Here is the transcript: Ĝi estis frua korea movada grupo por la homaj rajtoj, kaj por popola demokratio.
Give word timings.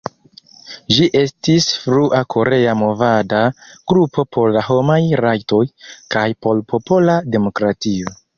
Ĝi 0.95 1.09
estis 1.19 1.67
frua 1.81 2.21
korea 2.35 2.73
movada 2.79 3.43
grupo 3.93 4.25
por 4.37 4.57
la 4.57 4.65
homaj 4.71 4.99
rajtoj, 5.23 5.61
kaj 6.17 6.25
por 6.47 6.65
popola 6.75 7.21
demokratio. 7.39 8.17